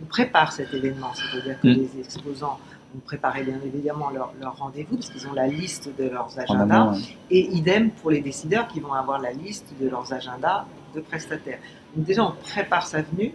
on 0.00 0.06
prépare 0.06 0.52
cet 0.52 0.72
événement, 0.72 1.12
c'est-à-dire 1.14 1.60
que 1.60 1.68
mmh. 1.68 1.70
les 1.70 2.00
exposants 2.00 2.58
ont 2.96 3.00
préparé 3.00 3.44
bien 3.44 3.60
évidemment 3.64 4.10
leur, 4.10 4.32
leur 4.40 4.56
rendez-vous 4.56 4.96
parce 4.96 5.10
qu'ils 5.10 5.26
ont 5.28 5.32
la 5.32 5.46
liste 5.46 5.90
de 5.96 6.08
leurs 6.08 6.38
agendas. 6.38 6.92
ouais. 6.92 6.98
Et 7.30 7.48
idem 7.52 7.90
pour 7.90 8.10
les 8.10 8.20
décideurs 8.20 8.68
qui 8.68 8.80
vont 8.80 8.92
avoir 8.92 9.20
la 9.20 9.32
liste 9.32 9.72
de 9.80 9.88
leurs 9.88 10.12
agendas 10.12 10.66
de 10.94 11.00
prestataires. 11.00 11.60
Donc 11.94 12.06
déjà, 12.06 12.24
on 12.24 12.32
prépare 12.32 12.86
sa 12.86 13.02
venue 13.02 13.32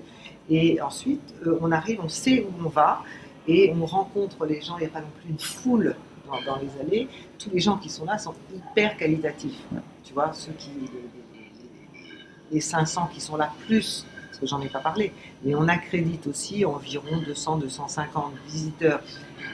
et 0.49 0.79
ensuite, 0.81 1.33
on 1.61 1.71
arrive, 1.71 1.99
on 2.03 2.09
sait 2.09 2.45
où 2.45 2.65
on 2.65 2.69
va 2.69 3.01
et 3.47 3.73
on 3.79 3.85
rencontre 3.85 4.45
les 4.45 4.61
gens. 4.61 4.77
Il 4.77 4.81
n'y 4.81 4.87
a 4.87 4.89
pas 4.89 5.01
non 5.01 5.11
plus 5.21 5.29
une 5.29 5.39
foule 5.39 5.95
dans, 6.27 6.41
dans, 6.41 6.59
les 6.59 6.69
allées. 6.81 7.07
Tous 7.39 7.49
les 7.49 7.59
gens 7.59 7.77
qui 7.77 7.89
sont 7.89 8.05
là 8.05 8.17
sont 8.17 8.33
hyper 8.53 8.97
qualitatifs. 8.97 9.61
Tu 10.03 10.13
vois, 10.13 10.33
ceux 10.33 10.53
qui, 10.53 10.69
les, 10.81 12.55
les 12.55 12.61
500 12.61 13.09
qui 13.13 13.21
sont 13.21 13.37
là, 13.37 13.51
plus, 13.65 14.05
parce 14.27 14.39
que 14.39 14.45
j'en 14.47 14.61
ai 14.61 14.69
pas 14.69 14.79
parlé, 14.79 15.11
mais 15.43 15.55
on 15.55 15.67
accrédite 15.67 16.27
aussi 16.27 16.65
environ 16.65 17.21
200-250 17.27 18.05
visiteurs 18.47 19.01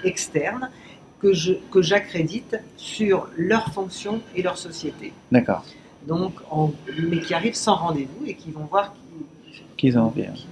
externes 0.04 0.70
que, 1.20 1.34
je, 1.34 1.54
que 1.72 1.82
j'accrédite 1.82 2.58
sur 2.76 3.30
leur 3.38 3.70
fonction 3.70 4.22
et 4.36 4.42
leur 4.42 4.58
société. 4.58 5.14
D'accord. 5.32 5.64
Donc, 6.06 6.34
en, 6.52 6.72
mais 7.02 7.22
qui 7.22 7.34
arrivent 7.34 7.56
sans 7.56 7.76
rendez-vous 7.76 8.26
et 8.26 8.36
qui 8.36 8.52
vont 8.52 8.66
voir 8.66 8.94
qui, 8.94 9.64
qu'ils 9.78 9.98
ont 9.98 10.04
envie. 10.04 10.26
Qui, 10.34 10.48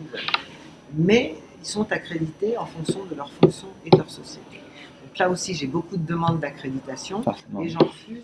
mais 0.93 1.36
ils 1.62 1.65
sont 1.65 1.91
accrédités 1.91 2.58
en 2.58 2.65
fonction 2.65 3.06
de 3.06 3.15
leur 3.15 3.32
fonction 3.32 3.68
et 3.86 3.89
de 3.89 3.98
leur 3.98 4.10
société. 4.10 4.58
Donc 5.06 5.18
là 5.18 5.30
aussi, 5.30 5.53
j'ai 5.53 5.68
beaucoup 5.68 5.98
de 5.98 6.06
demandes 6.06 6.39
d'accréditation 6.39 7.24
et 7.62 7.70
j'en 7.70 7.80
refuse 7.80 8.24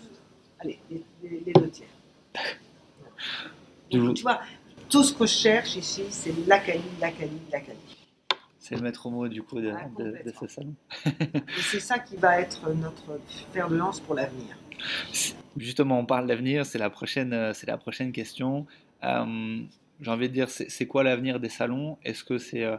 allez, 0.60 0.78
les, 0.90 1.02
les, 1.22 1.42
les 1.46 1.52
deux 1.52 1.70
tiers. 1.70 1.88
Donc, 3.90 4.14
tu 4.14 4.22
vois, 4.22 4.40
tout 4.88 5.02
ce 5.02 5.14
que 5.14 5.26
je 5.26 5.32
cherche 5.32 5.76
ici, 5.76 6.02
c'est 6.10 6.34
la 6.46 6.58
qualité, 6.58 6.88
la 7.00 7.10
qualité, 7.10 7.40
la 7.52 7.60
qualité. 7.60 7.94
C'est 8.58 8.74
le 8.74 8.82
maître 8.82 9.08
mot 9.08 9.28
du 9.28 9.42
coup 9.42 9.60
de, 9.60 9.72
ah, 9.74 9.88
de, 9.98 10.16
de 10.24 10.32
ce 10.38 10.46
salon. 10.46 10.74
Et 11.06 11.62
c'est 11.62 11.80
ça 11.80 11.98
qui 11.98 12.16
va 12.16 12.38
être 12.38 12.68
notre 12.74 13.18
fer 13.52 13.68
de 13.68 13.76
lance 13.76 13.98
pour 14.00 14.14
l'avenir. 14.14 14.58
Justement, 15.56 15.98
on 15.98 16.04
parle 16.04 16.26
d'avenir, 16.26 16.66
c'est 16.66 16.78
la 16.78 16.90
prochaine, 16.90 17.32
euh, 17.32 17.52
c'est 17.54 17.66
la 17.66 17.78
prochaine 17.78 18.12
question. 18.12 18.66
Euh, 19.04 19.62
J'ai 20.02 20.10
envie 20.10 20.28
de 20.28 20.34
dire, 20.34 20.50
c'est 20.50 20.86
quoi 20.86 21.02
l'avenir 21.02 21.40
des 21.40 21.48
salons? 21.48 21.96
Est-ce 22.04 22.24
que 22.24 22.36
c'est 22.36 22.64
euh, 22.64 22.76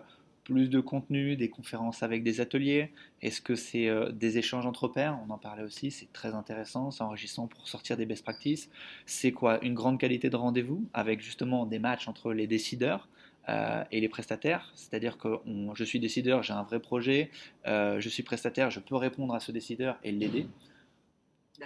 plus 0.49 0.69
de 0.69 0.79
contenu, 0.79 1.35
des 1.35 1.49
conférences 1.49 2.01
avec 2.01 2.23
des 2.23 2.41
ateliers? 2.41 2.91
Est-ce 3.21 3.39
que 3.39 3.53
c'est 3.55 3.87
euh, 3.87 4.11
des 4.11 4.39
échanges 4.39 4.65
entre 4.65 4.87
pairs? 4.87 5.19
On 5.27 5.31
en 5.31 5.37
parlait 5.37 5.63
aussi, 5.63 5.91
c'est 5.91 6.11
très 6.11 6.33
intéressant, 6.33 6.89
c'est 6.89 7.03
enrichissant 7.03 7.47
pour 7.47 7.67
sortir 7.67 7.97
des 7.97 8.07
best 8.07 8.23
practices. 8.23 8.69
C'est 9.05 9.31
quoi 9.31 9.63
Une 9.63 9.75
grande 9.75 9.99
qualité 9.99 10.29
de 10.29 10.35
rendez-vous 10.35 10.87
avec 10.93 11.21
justement 11.21 11.67
des 11.67 11.77
matchs 11.77 12.07
entre 12.07 12.33
les 12.33 12.47
décideurs 12.47 13.07
euh, 13.47 13.83
et 13.91 14.01
les 14.01 14.09
prestataires, 14.09 14.71
c'est-à-dire 14.73 15.17
que 15.17 15.39
on, 15.45 15.75
je 15.75 15.83
suis 15.83 15.99
décideur, 15.99 16.41
j'ai 16.41 16.53
un 16.53 16.63
vrai 16.63 16.79
projet, 16.79 17.29
euh, 17.67 17.99
je 17.99 18.09
suis 18.09 18.23
prestataire, 18.23 18.71
je 18.71 18.79
peux 18.79 18.95
répondre 18.95 19.35
à 19.35 19.39
ce 19.39 19.51
décideur 19.51 19.97
et 20.03 20.11
l'aider. 20.11 20.47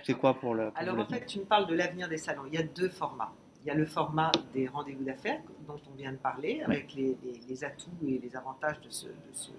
C'est 0.04 0.14
quoi 0.14 0.34
pour 0.40 0.56
le. 0.56 0.70
Pour 0.70 0.78
Alors 0.78 1.00
en 1.00 1.06
fait, 1.06 1.26
tu 1.26 1.40
me 1.40 1.46
parles 1.46 1.68
de 1.68 1.76
l'avenir 1.76 2.10
des 2.10 2.18
salons. 2.18 2.44
Il 2.48 2.54
y 2.54 2.58
a 2.58 2.64
deux 2.64 2.90
formats. 2.90 3.34
Il 3.64 3.68
y 3.68 3.72
a 3.72 3.76
le 3.76 3.86
format 3.86 4.32
des 4.54 4.68
rendez-vous 4.68 5.04
d'affaires 5.06 5.40
dont 5.68 5.80
on 5.92 5.96
vient 5.96 6.12
de 6.12 6.18
parler, 6.18 6.62
avec 6.66 6.94
les, 6.96 7.16
les- 7.24 7.40
les 7.48 7.64
atouts 7.64 7.90
et 8.06 8.20
les 8.20 8.36
avantages 8.36 8.80
de 8.82 8.90
ce, 8.90 9.08
de 9.08 9.14
ce- 9.32 9.52
de 9.52 9.56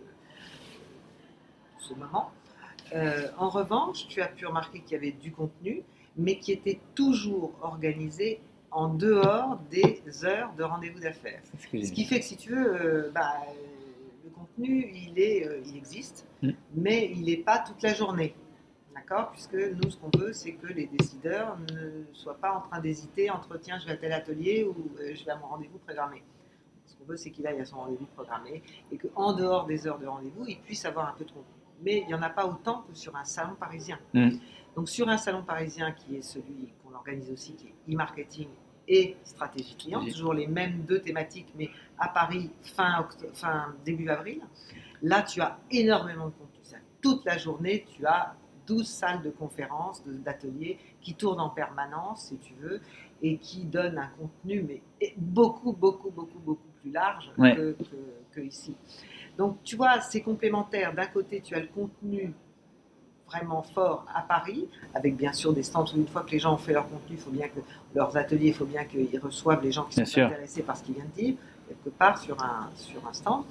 ce 1.79 1.95
moment. 1.95 2.31
Euh, 2.95 3.29
en 3.39 3.49
revanche, 3.49 4.07
tu 4.09 4.21
as 4.21 4.29
pu 4.29 4.45
remarquer 4.47 4.81
qu'il 4.81 4.93
y 4.93 4.97
avait 4.97 5.13
du 5.13 5.33
contenu, 5.33 5.83
mais 6.17 6.39
qui 6.39 6.53
était 6.53 6.81
toujours 6.95 7.53
organisé 7.63 8.41
en 8.71 8.89
dehors 8.89 9.59
des 9.71 10.03
heures 10.25 10.53
de 10.55 10.65
rendez-vous 10.65 11.01
d'affaires. 11.01 11.41
ce 11.59 11.93
qui 11.93 12.05
fait 12.05 12.21
que 12.21 12.27
si 12.27 12.37
tu 12.37 12.51
veux, 12.51 12.75
euh, 13.07 13.11
bah, 13.15 13.33
le 14.25 14.31
contenu, 14.31 14.91
il, 14.93 15.19
est, 15.19 15.47
euh, 15.47 15.63
il 15.65 15.77
existe, 15.77 16.27
Mm. 16.43 16.51
mais 16.75 17.11
il 17.11 17.23
n'est 17.25 17.39
pas 17.39 17.59
toute 17.61 17.81
la 17.83 17.95
journée. 17.95 18.35
D'accord 19.05 19.33
Puisque 19.33 19.55
nous, 19.55 19.91
ce 19.91 19.99
qu'on 19.99 20.19
veut, 20.19 20.33
c'est 20.33 20.53
que 20.53 20.67
les 20.69 20.87
décideurs 20.87 21.59
ne 21.59 22.05
soient 22.15 22.39
pas 22.39 22.55
en 22.55 22.61
train 22.63 22.81
d'hésiter 22.81 23.29
entre 23.29 23.59
tiens, 23.59 23.79
je 23.79 23.85
vais 23.85 23.93
à 23.93 23.97
tel 23.99 24.13
atelier 24.13 24.65
ou 24.65 24.75
euh, 24.99 25.15
je 25.15 25.25
vais 25.27 25.31
à 25.31 25.37
mon 25.37 25.47
rendez-vous 25.47 25.79
programmé. 25.79 26.23
Ce 26.87 26.97
qu'on 26.97 27.05
veut, 27.05 27.17
c'est 27.17 27.31
qu'il 27.31 27.47
aille 27.47 27.61
à 27.61 27.67
son 27.67 27.77
rendez-vous 27.77 28.07
programmé 28.07 28.63
et 28.91 28.97
qu'en 28.97 29.35
dehors 29.35 29.67
des 29.67 29.87
heures 29.87 29.99
de 29.99 30.07
rendez-vous, 30.07 30.47
il 30.49 30.59
puisse 30.59 30.87
avoir 30.87 31.11
un 31.11 31.13
peu 31.13 31.25
de 31.25 31.31
contenu. 31.31 31.53
Mais 31.83 31.99
il 31.99 32.07
n'y 32.07 32.15
en 32.15 32.23
a 32.23 32.31
pas 32.31 32.47
autant 32.47 32.83
que 32.89 32.95
sur 32.95 33.15
un 33.15 33.25
salon 33.25 33.55
parisien. 33.57 33.99
Mm. 34.15 34.31
Donc, 34.75 34.89
sur 34.89 35.07
un 35.11 35.19
salon 35.19 35.43
parisien 35.43 35.93
qui 35.93 36.17
est 36.17 36.23
celui 36.23 36.73
qu'on 36.83 36.95
organise 36.95 37.31
aussi, 37.31 37.55
qui 37.57 37.67
est 37.67 37.95
e-marketing 37.95 38.49
et 38.89 39.19
stratégie 39.23 39.77
client, 39.77 40.03
toujours 40.03 40.33
les 40.33 40.47
mêmes 40.47 40.83
deux 40.89 41.01
thématiques, 41.01 41.53
mais 41.57 41.69
à 41.99 42.09
Paris 42.09 42.51
fin, 42.63 43.07
fin 43.35 43.75
début 43.85 44.09
avril. 44.09 44.41
Là, 45.03 45.23
tu 45.23 45.43
as 45.43 45.59
énormément 45.71 46.27
de 46.27 46.33
contenu. 46.33 46.49
Toute 47.03 47.27
la 47.27 47.37
journée, 47.37 47.85
tu 47.95 48.07
as 48.07 48.35
12 48.67 48.87
salles 48.89 49.23
de 49.23 49.31
conférences, 49.31 50.03
d'ateliers 50.07 50.79
qui 51.01 51.15
tournent 51.15 51.41
en 51.41 51.51
permanence, 51.51 52.27
si 52.29 52.37
tu 52.39 52.55
veux, 52.61 52.81
et 53.23 53.37
qui 53.39 53.65
donnent 53.65 53.99
un 53.99 54.11
contenu, 54.19 54.63
mais 54.67 54.83
beaucoup, 55.17 55.73
beaucoup, 55.73 56.11
beaucoup, 56.11 56.39
beaucoup 56.39 56.69
plus 56.81 56.91
large 56.91 57.31
Ouais. 57.39 57.55
que, 57.55 57.73
que- 57.73 58.33
que 58.33 58.41
ici. 58.41 58.75
Donc, 59.39 59.63
tu 59.65 59.77
vois, 59.77 60.01
c'est 60.01 60.21
complémentaire. 60.21 60.95
D'un 60.95 61.07
côté, 61.07 61.41
tu 61.41 61.55
as 61.55 61.61
le 61.61 61.67
contenu 61.69 62.33
vraiment 63.27 63.63
fort 63.63 64.05
à 64.15 64.23
Paris, 64.23 64.69
avec 64.95 65.17
bien 65.17 65.33
sûr 65.33 65.53
des 65.55 65.63
stands 65.63 65.85
où 65.95 65.97
une 65.97 66.07
fois 66.07 66.23
que 66.23 66.31
les 66.31 66.39
gens 66.39 66.55
ont 66.55 66.59
fait 66.59 66.73
leur 66.75 66.85
contenu, 66.89 67.17
il 67.17 67.19
faut 67.19 67.31
bien 67.31 67.49
que 67.49 67.61
leurs 67.95 68.17
ateliers, 68.17 68.49
il 68.49 68.55
faut 68.55 68.67
bien 68.67 68.85
qu'ils 68.85 69.19
reçoivent 69.19 69.63
les 69.63 69.73
gens 69.73 69.85
qui 69.85 69.97
Bien 69.97 70.05
sont 70.05 70.13
sûr. 70.13 70.27
intéressés 70.27 70.63
par 70.63 70.77
ce 70.77 70.85
qu'ils 70.85 70.95
viennent 70.95 71.09
de 71.17 71.21
dire, 71.23 71.35
quelque 71.69 71.91
part 71.91 72.19
sur 72.19 72.43
un, 72.43 72.71
sur 72.75 73.07
un 73.07 73.13
stand. 73.13 73.45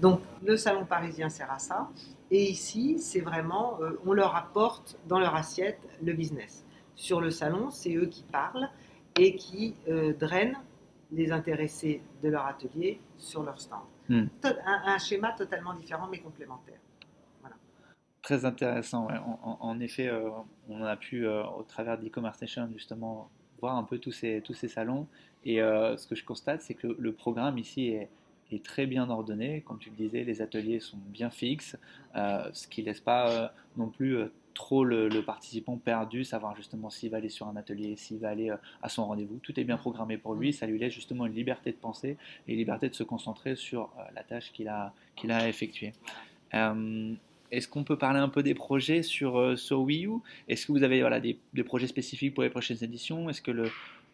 Donc 0.00 0.20
le 0.44 0.56
salon 0.56 0.84
parisien 0.84 1.28
sert 1.28 1.50
à 1.50 1.58
ça. 1.58 1.88
Et 2.30 2.50
ici, 2.50 2.98
c'est 2.98 3.20
vraiment, 3.20 3.80
euh, 3.80 4.00
on 4.04 4.12
leur 4.12 4.34
apporte 4.34 4.98
dans 5.06 5.18
leur 5.18 5.34
assiette 5.34 5.80
le 6.02 6.12
business. 6.12 6.64
Sur 6.94 7.20
le 7.20 7.30
salon, 7.30 7.70
c'est 7.70 7.94
eux 7.94 8.06
qui 8.06 8.24
parlent 8.24 8.68
et 9.18 9.36
qui 9.36 9.76
euh, 9.88 10.12
drainent 10.12 10.58
les 11.12 11.30
intéressés 11.30 12.02
de 12.22 12.28
leur 12.28 12.46
atelier 12.46 13.00
sur 13.16 13.42
leur 13.44 13.60
stand. 13.60 13.82
Hmm. 14.08 14.26
Un, 14.42 14.82
un 14.86 14.98
schéma 14.98 15.32
totalement 15.32 15.74
différent 15.74 16.08
mais 16.10 16.18
complémentaire. 16.18 16.78
Très 18.22 18.44
intéressant, 18.44 19.06
ouais. 19.06 19.14
en, 19.44 19.78
effet, 19.78 20.08
euh, 20.08 20.28
on 20.68 20.82
a 20.82 20.96
pu, 20.96 21.28
au 21.28 21.62
travers 21.62 21.96
d'e-commerce 21.96 22.40
nation, 22.40 22.68
justement, 22.72 23.30
voir 23.60 23.76
un 23.76 23.84
peu 23.84 23.98
tous 23.98 24.10
ces, 24.10 24.42
tous 24.42 24.54
ces 24.54 24.66
salons. 24.66 25.06
Et 25.46 25.62
euh, 25.62 25.96
ce 25.96 26.08
que 26.08 26.16
je 26.16 26.24
constate, 26.24 26.60
c'est 26.60 26.74
que 26.74 26.88
le, 26.98 27.12
programme 27.12 27.56
ici 27.56 27.86
est, 27.86 28.08
est 28.50 28.62
très 28.62 28.84
bien 28.84 29.08
ordonné. 29.08 29.62
Comme 29.64 29.78
tu 29.78 29.90
le 29.90 29.96
disais, 29.96 30.24
les 30.24 30.42
ateliers 30.42 30.80
sont 30.80 30.98
bien 31.06 31.30
fixes, 31.30 31.76
euh, 32.16 32.50
ce 32.52 32.66
qui 32.66 32.82
laisse 32.82 33.00
pas 33.00 33.30
euh, 33.30 33.48
non 33.76 33.88
plus 33.88 34.18
trop 34.54 34.84
le, 34.84 35.08
le 35.08 35.22
participant 35.22 35.76
perdu, 35.76 36.24
savoir 36.24 36.56
justement 36.56 36.90
s'il 36.90 37.10
va 37.10 37.18
aller 37.18 37.28
sur 37.28 37.46
un 37.46 37.54
atelier, 37.54 37.94
s'il 37.94 38.18
va 38.18 38.30
aller 38.30 38.52
à 38.82 38.88
son 38.88 39.06
rendez-vous. 39.06 39.38
Tout 39.40 39.58
est 39.60 39.64
bien 39.64 39.76
programmé 39.76 40.18
pour 40.18 40.34
lui, 40.34 40.52
ça 40.52 40.66
lui 40.66 40.80
laisse 40.80 40.92
justement 40.92 41.26
une 41.26 41.34
liberté 41.34 41.70
de 41.70 41.76
penser 41.76 42.16
et 42.48 42.52
une 42.52 42.58
liberté 42.58 42.88
de 42.88 42.94
se 42.94 43.04
concentrer 43.04 43.54
sur 43.54 43.90
la 44.14 44.24
tâche 44.24 44.50
qu'il 44.52 44.66
a, 44.66 44.92
qu'il 45.14 45.30
a 45.30 45.38
à 45.38 45.48
effectuer. 45.48 45.92
Est-ce 47.52 47.68
qu'on 47.68 47.84
peut 47.84 47.98
parler 47.98 48.18
un 48.18 48.30
peu 48.30 48.42
des 48.42 48.54
projets 48.54 49.02
sur, 49.02 49.56
sur 49.58 49.82
Wii 49.82 50.06
U? 50.06 50.14
Est-ce 50.48 50.66
que 50.66 50.72
vous 50.72 50.82
avez 50.82 51.02
voilà, 51.02 51.20
des, 51.20 51.38
des 51.52 51.62
projets 51.62 51.86
spécifiques 51.86 52.32
pour 52.32 52.42
les 52.42 52.50
prochaines 52.50 52.82
éditions? 52.82 53.28
Est-ce 53.28 53.42
que 53.42 53.50
le, 53.50 53.70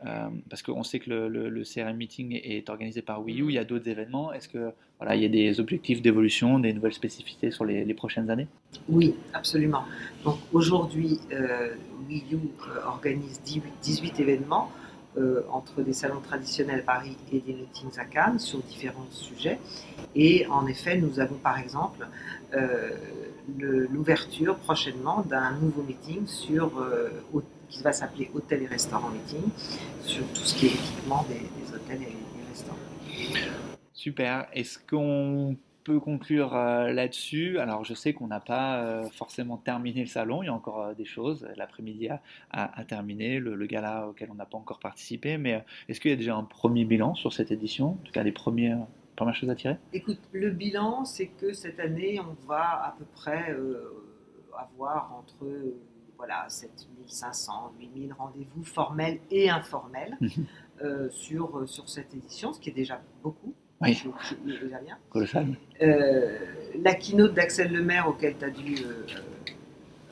euh, 0.07 0.29
parce 0.51 0.63
qu'on 0.63 0.83
sait 0.83 0.99
que 0.99 1.11
le, 1.11 1.29
le- 1.29 1.49
le 1.49 1.63
CRM 1.63 1.97
Meeting 1.97 2.39
est, 2.43 2.69
organisé 2.71 3.03
par 3.03 3.23
Wii 3.23 3.41
U, 3.43 3.47
il 3.49 3.55
y 3.55 3.59
a 3.59 3.65
d'autres 3.65 3.89
événements. 3.89 4.33
Est-ce 4.33 4.49
que 4.49 4.73
voilà, 4.99 5.15
il 5.17 5.23
y 5.23 5.27
a 5.27 5.29
des 5.29 5.61
objectifs 5.61 6.03
d'évolution, 6.03 6.59
des 6.59 6.73
nouvelles 6.73 6.93
spécificités 6.93 7.51
sur 7.51 7.65
les, 7.65 7.85
les 7.85 7.95
prochaines 7.95 8.31
années? 8.31 8.49
Oui, 8.89 9.15
absolument. 9.35 9.85
Donc 10.25 10.39
aujourd'hui, 10.53 11.21
euh, 11.33 11.75
Wii 12.09 12.25
U 12.33 12.37
euh, 12.37 12.87
organise 12.87 13.41
18, 13.43 13.63
18 13.83 14.21
événements 14.21 14.71
euh, 15.19 15.43
entre 15.51 15.83
des 15.83 15.93
salons 15.93 16.21
traditionnels 16.21 16.81
à 16.81 16.83
Paris 16.85 17.17
et 17.33 17.41
des 17.41 17.53
meetings 17.53 17.99
à 17.99 18.05
Cannes 18.07 18.39
sur 18.39 18.61
différents 18.61 19.07
sujets. 19.11 19.59
Et 20.15 20.47
en 20.47 20.67
effet, 20.67 20.97
nous 20.99 21.21
avons 21.21 21.37
par 21.37 21.59
exemple 21.59 22.07
le- 23.59 23.87
l'ouverture 23.93 24.57
prochainement 24.57 25.23
d'un 25.23 25.53
nouveau 25.61 25.83
meeting 25.83 26.27
sur, 26.27 26.79
qui 27.73 27.83
va 27.83 27.93
s'appeler 27.93 28.31
Hôtel 28.35 28.63
et 28.63 28.67
Restaurant 28.67 29.09
Meeting, 29.09 29.43
sur 30.03 30.25
tout 30.35 30.45
ce 30.45 30.55
qui 30.55 30.67
est 30.67 30.75
équipement 30.75 31.25
des, 31.27 31.35
des 31.35 31.75
hôtels 31.75 32.03
et, 32.03 32.05
et 32.05 32.49
restaurants. 32.49 32.79
Super. 33.95 34.47
Est-ce 34.53 34.79
qu'on 34.79 35.57
peut 35.85 35.99
conclure 35.99 36.55
euh, 36.55 36.93
là-dessus? 36.93 37.59
Alors, 37.59 37.85
je 37.85 37.95
sais 37.95 38.13
qu'on 38.13 38.27
n'a 38.27 38.41
pas 38.41 38.83
euh, 38.83 39.09
forcément 39.09 39.57
terminé 39.57 40.01
le 40.01 40.07
salon. 40.07 40.43
Il 40.43 40.47
y 40.47 40.49
a 40.49 40.55
encore 40.55 40.83
euh, 40.83 40.95
des 40.95 41.07
choses. 41.07 41.49
L'après-midi 41.57 42.09
a, 42.09 42.21
a- 42.51 42.79
a 42.79 42.85
terminé, 42.85 43.39
le, 43.39 43.55
le 43.55 43.67
gala 43.67 44.07
auquel 44.09 44.29
on 44.31 44.35
n'a 44.35 44.47
pas 44.47 44.59
encore 44.59 44.79
participé. 44.79 45.39
Mais 45.39 45.65
est-ce 45.89 45.99
qu'il 45.99 46.11
y 46.11 46.15
a 46.15 46.17
déjà 46.17 46.37
un 46.37 46.45
premier 46.45 46.85
bilan 46.85 47.15
sur 47.15 47.33
cette 47.33 47.51
édition? 47.51 47.93
En 47.93 48.05
tout 48.05 48.13
cas, 48.13 48.23
des 48.23 48.33
premières, 48.33 48.87
premières 49.17 49.35
choses 49.35 49.51
à 49.51 49.55
tirer? 49.55 49.77
Écoute, 49.93 50.21
le 50.33 50.51
bilan, 50.51 51.05
c'est 51.05 51.29
que 51.29 51.53
cette 51.53 51.81
année, 51.81 52.21
on 52.21 52.37
va 52.47 52.85
à 52.85 52.95
peu 52.99 53.07
près 53.15 53.51
euh, 53.51 53.93
avoir 54.57 55.17
entre 55.19 55.47
voilà, 56.23 56.45
7500, 56.49 57.73
8000 57.81 58.13
rendez-vous 58.17 58.63
formels 58.63 59.19
et 59.33 59.51
informels 59.51 60.17
Mhm. 60.21 60.31
euh, 60.85 61.11
sur, 61.11 61.59
euh, 61.59 61.67
sur 61.67 61.89
cette 61.89 62.15
édition, 62.15 62.53
ce 62.53 62.61
qui 62.61 62.71
est 62.71 62.73
déjà 62.73 63.01
beaucoup. 63.25 63.53
Oui. 63.81 63.91
Est 63.91 64.61
déjà 64.63 64.79
bien. 64.79 64.97
Colossal. 65.11 65.49
Euh, 65.83 66.39
la 66.81 66.95
keynote 66.95 67.35
d'Axel 67.35 67.73
Lemaire, 67.73 68.07
auquel 68.09 68.37
tu 68.39 68.45
as 68.45 68.51
dû, 68.51 68.77
euh, 68.85 69.05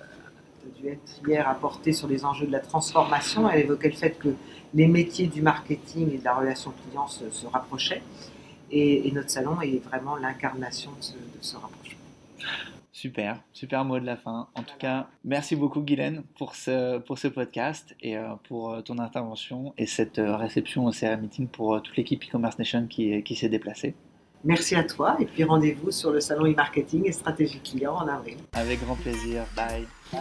euh, 0.01 0.89
être 0.89 1.21
hier 1.25 1.49
apporté 1.49 1.93
sur 1.93 2.09
les 2.09 2.25
enjeux 2.25 2.47
de 2.49 2.53
la 2.53 2.59
transformation, 2.59 3.49
elle 3.49 3.61
évoquait 3.61 3.91
le 3.91 3.95
fait 3.95 4.19
que 4.19 4.31
les 4.75 4.89
métiers 4.89 5.29
du 5.29 5.43
marketing 5.43 6.13
et 6.13 6.19
de 6.19 6.25
la 6.25 6.35
relation 6.35 6.73
client 6.89 7.07
se, 7.07 7.31
se 7.31 7.47
rapprochaient. 7.47 8.03
Et, 8.73 9.07
et 9.07 9.13
notre 9.13 9.31
salon 9.31 9.61
est 9.61 9.79
vraiment 9.85 10.17
l'incarnation 10.17 10.91
de 10.91 11.39
ce 11.41 11.57
rapprochement. 11.57 11.99
Super, 13.01 13.43
super 13.55 13.83
mot 13.87 13.99
de 13.99 14.05
la 14.05 14.19
fin. 14.19 14.49
En 14.55 14.63
tout 14.63 14.77
cas, 14.79 15.07
merci 15.25 15.57
beaucoup 15.57 15.81
Guylaine 15.81 16.23
pour 16.37 16.55
ce, 16.55 16.99
pour 16.99 17.19
ce 17.19 17.29
podcast 17.29 17.97
et 18.03 18.19
euh, 18.19 18.35
pour 18.47 18.75
euh, 18.75 18.83
ton 18.83 18.99
intervention 18.99 19.73
et 19.79 19.87
cette 19.87 20.19
euh, 20.19 20.37
réception 20.37 20.85
au 20.85 20.91
CRM 20.91 21.23
Meeting 21.23 21.49
pour 21.49 21.81
toute 21.81 21.97
l'équipe 21.97 22.23
e-commerce 22.23 22.59
nation 22.59 22.87
qui, 22.89 23.23
qui 23.23 23.37
s'est 23.37 23.49
déplacée. 23.49 23.95
Merci 24.45 24.75
à 24.75 24.85
toi 24.85 25.17
et 25.19 25.25
puis 25.25 25.45
rendez-vous 25.45 25.91
sur 25.91 26.11
le 26.11 26.21
salon 26.21 26.45
e-marketing 26.45 27.07
et 27.07 27.13
stratégie 27.13 27.61
client 27.61 27.95
en 27.95 28.07
avril. 28.07 28.37
Avec 28.53 28.85
grand 28.85 28.97
plaisir. 28.97 29.47
Bye. 29.57 29.87
Bye. 30.13 30.21